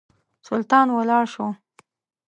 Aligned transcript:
سلطان 0.47 0.87
ولاړ 0.91 1.23
شو. 1.33 1.47